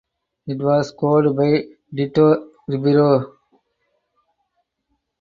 [0.47, 1.63] It was scored by
[1.95, 3.37] Tito Ribero.